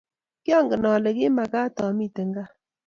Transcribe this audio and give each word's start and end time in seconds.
kiangen 0.43 0.83
ale 0.93 1.09
ki 1.17 1.27
mekat 1.37 1.77
amite 1.87 2.23
gaa 2.33 2.51